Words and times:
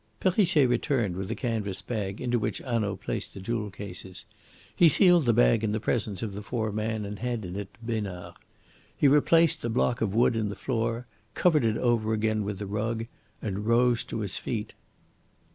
Perrichet 0.19 0.67
returned 0.67 1.15
with 1.15 1.29
a 1.29 1.35
canvas 1.35 1.83
bag, 1.83 2.19
into 2.19 2.39
which 2.39 2.57
Hanaud 2.57 2.95
placed 2.95 3.35
the 3.35 3.39
jewel 3.39 3.69
cases. 3.69 4.25
He 4.75 4.89
sealed 4.89 5.25
the 5.25 5.31
bag 5.31 5.63
in 5.63 5.73
the 5.73 5.79
presence 5.79 6.23
of 6.23 6.33
the 6.33 6.41
four 6.41 6.71
men 6.71 7.05
and 7.05 7.19
handed 7.19 7.55
it 7.55 7.71
to 7.75 7.79
Besnard. 7.85 8.33
He 8.97 9.07
replaced 9.07 9.61
the 9.61 9.69
block 9.69 10.01
of 10.01 10.15
wood 10.15 10.35
in 10.35 10.49
the 10.49 10.55
floor, 10.55 11.05
covered 11.35 11.63
it 11.63 11.77
over 11.77 12.13
again 12.13 12.43
with 12.43 12.57
the 12.57 12.65
rug, 12.65 13.05
and 13.43 13.67
rose 13.67 14.03
to 14.05 14.21
his 14.21 14.37
feet. 14.37 14.73